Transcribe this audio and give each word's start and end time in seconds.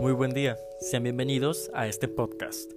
Muy 0.00 0.12
buen 0.12 0.32
día, 0.32 0.56
sean 0.80 1.02
bienvenidos 1.02 1.70
a 1.74 1.86
este 1.86 2.08
podcast. 2.08 2.72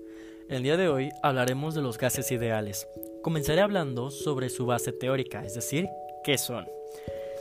El 0.50 0.62
día 0.62 0.76
de 0.76 0.90
hoy 0.90 1.10
hablaremos 1.24 1.74
de 1.74 1.82
los 1.82 1.98
gases 1.98 2.30
ideales. 2.34 2.86
Comenzaré 3.22 3.62
hablando 3.62 4.12
sobre 4.12 4.50
su 4.50 4.66
base 4.66 4.92
teórica, 4.92 5.46
es 5.46 5.56
decir, 5.56 5.88
qué 6.26 6.38
son. 6.38 6.68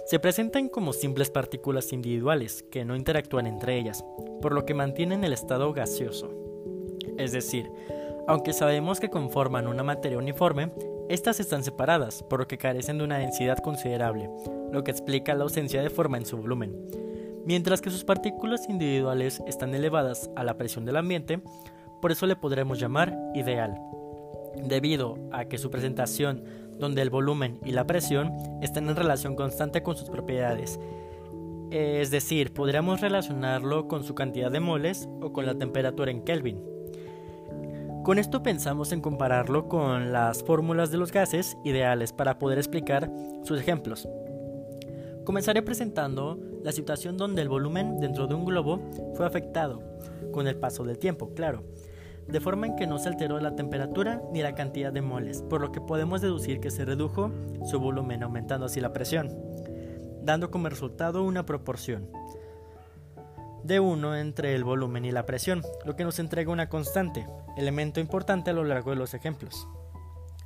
Se 0.07 0.21
presentan 0.21 0.69
como 0.69 0.93
simples 0.93 1.31
partículas 1.31 1.93
individuales 1.93 2.63
que 2.71 2.85
no 2.85 2.95
interactúan 2.95 3.49
entre 3.49 3.77
ellas, 3.77 4.05
por 4.41 4.53
lo 4.55 4.65
que 4.65 4.75
mantienen 4.75 5.25
el 5.25 5.33
estado 5.33 5.73
gaseoso. 5.73 6.31
Es 7.19 7.33
decir, 7.33 7.69
aunque 8.29 8.53
sabemos 8.53 9.01
que 9.01 9.11
conforman 9.11 9.67
una 9.67 9.83
materia 9.83 10.17
uniforme, 10.17 10.71
estas 11.09 11.41
están 11.41 11.65
separadas, 11.65 12.23
por 12.23 12.39
lo 12.39 12.47
que 12.47 12.57
carecen 12.57 12.99
de 12.99 13.05
una 13.05 13.19
densidad 13.19 13.59
considerable, 13.59 14.31
lo 14.71 14.85
que 14.85 14.93
explica 14.93 15.35
la 15.35 15.43
ausencia 15.43 15.83
de 15.83 15.91
forma 15.91 16.19
en 16.19 16.27
su 16.27 16.37
volumen. 16.37 16.87
Mientras 17.45 17.81
que 17.81 17.91
sus 17.91 18.05
partículas 18.05 18.69
individuales 18.69 19.43
están 19.47 19.75
elevadas 19.75 20.31
a 20.37 20.45
la 20.45 20.57
presión 20.57 20.85
del 20.85 20.97
ambiente, 20.97 21.43
por 22.01 22.13
eso 22.13 22.27
le 22.27 22.37
podremos 22.37 22.79
llamar 22.79 23.17
ideal, 23.35 23.81
debido 24.57 25.19
a 25.33 25.47
que 25.47 25.59
su 25.59 25.71
presentación, 25.71 26.45
donde 26.79 27.03
el 27.03 27.11
volumen 27.11 27.59
y 27.65 27.73
la 27.73 27.87
presión 27.87 28.33
están 28.61 28.89
en 28.89 28.97
relación 28.97 29.37
constante 29.37 29.83
con 29.83 29.97
sus 29.97 30.09
propiedades, 30.09 30.79
es 31.73 32.11
decir, 32.11 32.53
podríamos 32.53 33.01
relacionarlo 33.01 33.89
con 33.89 34.05
su 34.05 34.15
cantidad 34.15 34.51
de 34.51 34.61
moles 34.61 35.09
o 35.23 35.33
con 35.33 35.47
la 35.47 35.55
temperatura 35.55 36.11
en 36.11 36.23
Kelvin. 36.23 36.61
Con 38.05 38.19
esto 38.19 38.43
pensamos 38.43 38.93
en 38.93 39.01
compararlo 39.01 39.69
con 39.69 40.13
las 40.13 40.45
fórmulas 40.45 40.91
de 40.91 40.99
los 40.99 41.13
gases 41.13 41.57
ideales 41.65 42.13
para 42.13 42.39
poder 42.39 42.59
explicar 42.59 43.11
sus 43.43 43.59
ejemplos. 43.59 44.07
Comenzaré 45.25 45.63
presentando 45.63 46.39
la 46.63 46.73
situación 46.73 47.17
donde 47.17 47.43
el 47.43 47.49
volumen 47.49 48.01
dentro 48.01 48.27
de 48.27 48.35
un 48.35 48.45
globo 48.45 48.81
fue 49.15 49.25
afectado, 49.25 49.81
con 50.33 50.49
el 50.49 50.57
paso 50.57 50.85
del 50.85 50.99
tiempo, 50.99 51.33
claro, 51.35 51.63
de 52.27 52.41
forma 52.41 52.67
en 52.67 52.77
que 52.77 52.87
no 52.87 52.99
se 52.99 53.09
alteró 53.09 53.39
la 53.39 53.55
temperatura 53.55 54.21
ni 54.33 54.43
la 54.43 54.55
cantidad 54.55 54.93
de 54.93 55.01
moles, 55.01 55.43
por 55.43 55.61
lo 55.61 55.71
que 55.71 55.81
podemos 55.81 56.21
deducir 56.21 56.61
que 56.61 56.71
se 56.71 56.85
redujo 56.85 57.31
su 57.65 57.79
volumen 57.79 58.23
aumentando 58.23 58.67
así 58.67 58.81
la 58.81 58.93
presión, 58.93 59.31
dando 60.23 60.51
como 60.51 60.69
resultado 60.69 61.23
una 61.23 61.47
proporción 61.47 62.09
de 63.63 63.79
1 63.79 64.17
entre 64.17 64.57
el 64.57 64.65
volumen 64.65 65.05
y 65.05 65.13
la 65.13 65.25
presión, 65.25 65.63
lo 65.85 65.95
que 65.95 66.05
nos 66.05 66.19
entrega 66.19 66.51
una 66.51 66.69
constante, 66.69 67.27
elemento 67.57 68.01
importante 68.01 68.51
a 68.51 68.55
lo 68.55 68.65
largo 68.65 68.91
de 68.91 68.97
los 68.97 69.15
ejemplos. 69.15 69.69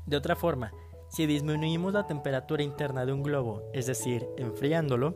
De 0.04 0.16
otra 0.16 0.36
forma, 0.36 0.72
si 1.16 1.24
disminuimos 1.24 1.94
la 1.94 2.06
temperatura 2.06 2.62
interna 2.62 3.06
de 3.06 3.12
un 3.14 3.22
globo, 3.22 3.62
es 3.72 3.86
decir, 3.86 4.28
enfriándolo, 4.36 5.14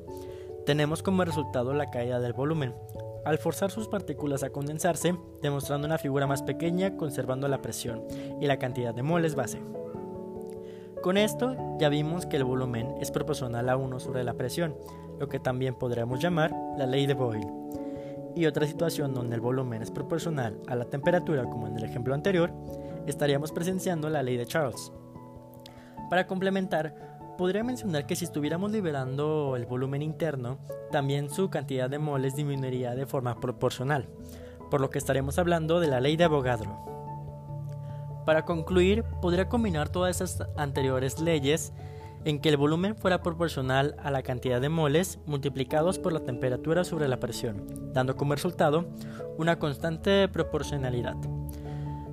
tenemos 0.64 1.02
como 1.02 1.26
resultado 1.26 1.74
la 1.74 1.90
caída 1.90 2.20
del 2.20 2.32
volumen, 2.32 2.74
al 3.26 3.36
forzar 3.36 3.70
sus 3.70 3.86
partículas 3.86 4.42
a 4.42 4.48
condensarse, 4.48 5.14
demostrando 5.42 5.86
una 5.86 5.98
figura 5.98 6.26
más 6.26 6.42
pequeña 6.42 6.96
conservando 6.96 7.48
la 7.48 7.60
presión 7.60 8.04
y 8.40 8.46
la 8.46 8.58
cantidad 8.58 8.94
de 8.94 9.02
moles 9.02 9.34
base. 9.34 9.60
Con 11.02 11.18
esto 11.18 11.54
ya 11.78 11.90
vimos 11.90 12.24
que 12.24 12.38
el 12.38 12.44
volumen 12.44 12.94
es 12.98 13.10
proporcional 13.10 13.68
a 13.68 13.76
1 13.76 14.00
sobre 14.00 14.24
la 14.24 14.32
presión, 14.32 14.74
lo 15.18 15.28
que 15.28 15.38
también 15.38 15.74
podríamos 15.74 16.18
llamar 16.18 16.50
la 16.78 16.86
ley 16.86 17.04
de 17.04 17.12
Boyle. 17.12 17.46
Y 18.34 18.46
otra 18.46 18.66
situación 18.66 19.12
donde 19.12 19.34
el 19.34 19.42
volumen 19.42 19.82
es 19.82 19.90
proporcional 19.90 20.62
a 20.66 20.76
la 20.76 20.86
temperatura, 20.86 21.44
como 21.44 21.66
en 21.66 21.76
el 21.76 21.84
ejemplo 21.84 22.14
anterior, 22.14 22.50
estaríamos 23.06 23.52
presenciando 23.52 24.08
la 24.08 24.22
ley 24.22 24.38
de 24.38 24.46
Charles. 24.46 24.92
Para 26.10 26.26
complementar, 26.26 26.94
podría 27.38 27.62
mencionar 27.62 28.04
que 28.04 28.16
si 28.16 28.24
estuviéramos 28.24 28.72
liberando 28.72 29.54
el 29.56 29.64
volumen 29.64 30.02
interno, 30.02 30.58
también 30.90 31.30
su 31.30 31.50
cantidad 31.50 31.88
de 31.88 32.00
moles 32.00 32.34
disminuiría 32.34 32.96
de 32.96 33.06
forma 33.06 33.38
proporcional, 33.38 34.08
por 34.70 34.80
lo 34.80 34.90
que 34.90 34.98
estaremos 34.98 35.38
hablando 35.38 35.78
de 35.78 35.86
la 35.86 36.00
ley 36.00 36.16
de 36.16 36.24
Avogadro. 36.24 36.84
Para 38.26 38.44
concluir, 38.44 39.04
podría 39.22 39.48
combinar 39.48 39.88
todas 39.88 40.20
esas 40.20 40.48
anteriores 40.56 41.20
leyes 41.20 41.72
en 42.24 42.40
que 42.40 42.48
el 42.48 42.56
volumen 42.56 42.96
fuera 42.96 43.22
proporcional 43.22 43.94
a 44.02 44.10
la 44.10 44.22
cantidad 44.22 44.60
de 44.60 44.68
moles 44.68 45.20
multiplicados 45.26 46.00
por 46.00 46.12
la 46.12 46.20
temperatura 46.20 46.82
sobre 46.82 47.06
la 47.06 47.20
presión, 47.20 47.92
dando 47.94 48.16
como 48.16 48.34
resultado 48.34 48.84
una 49.38 49.60
constante 49.60 50.28
proporcionalidad 50.28 51.16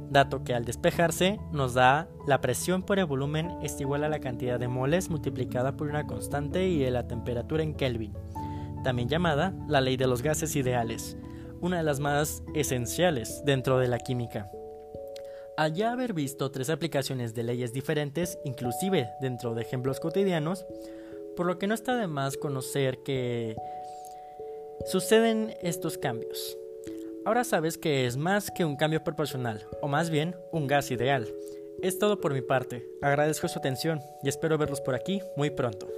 dato 0.09 0.43
que 0.43 0.53
al 0.53 0.65
despejarse 0.65 1.39
nos 1.51 1.73
da 1.73 2.07
la 2.25 2.41
presión 2.41 2.83
por 2.83 2.99
el 2.99 3.05
volumen 3.05 3.51
es 3.61 3.79
igual 3.79 4.03
a 4.03 4.09
la 4.09 4.19
cantidad 4.19 4.59
de 4.59 4.67
moles 4.67 5.09
multiplicada 5.09 5.75
por 5.75 5.87
una 5.87 6.07
constante 6.07 6.67
y 6.67 6.89
la 6.89 7.07
temperatura 7.07 7.63
en 7.63 7.73
Kelvin, 7.73 8.13
también 8.83 9.09
llamada 9.09 9.53
la 9.67 9.81
ley 9.81 9.97
de 9.97 10.07
los 10.07 10.21
gases 10.21 10.55
ideales, 10.55 11.17
una 11.61 11.77
de 11.77 11.83
las 11.83 11.99
más 11.99 12.43
esenciales 12.53 13.41
dentro 13.45 13.79
de 13.79 13.87
la 13.87 13.99
química. 13.99 14.49
Al 15.57 15.73
ya 15.73 15.91
haber 15.91 16.13
visto 16.13 16.51
tres 16.51 16.69
aplicaciones 16.69 17.33
de 17.33 17.43
leyes 17.43 17.73
diferentes, 17.73 18.37
inclusive 18.45 19.09
dentro 19.21 19.55
de 19.55 19.63
ejemplos 19.63 19.99
cotidianos, 19.99 20.65
por 21.35 21.47
lo 21.47 21.57
que 21.57 21.67
no 21.67 21.73
está 21.73 21.95
de 21.95 22.07
más 22.07 22.37
conocer 22.37 22.99
que 23.03 23.55
suceden 24.85 25.55
estos 25.61 25.97
cambios. 25.97 26.57
Ahora 27.27 27.43
sabes 27.43 27.77
que 27.77 28.05
es 28.05 28.15
más 28.15 28.49
que 28.49 28.63
un 28.63 28.77
cambio 28.77 29.03
proporcional, 29.03 29.67
o 29.81 29.89
más 29.89 30.09
bien 30.09 30.33
un 30.53 30.65
gas 30.65 30.91
ideal. 30.91 31.27
Es 31.81 31.99
todo 31.99 32.21
por 32.21 32.33
mi 32.33 32.41
parte, 32.41 32.87
agradezco 33.01 33.49
su 33.49 33.59
atención 33.59 33.99
y 34.23 34.29
espero 34.29 34.57
verlos 34.57 34.79
por 34.79 34.95
aquí 34.95 35.21
muy 35.35 35.49
pronto. 35.49 35.89